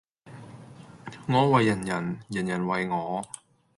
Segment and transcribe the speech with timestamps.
[1.27, 3.23] 我為人人，人人為我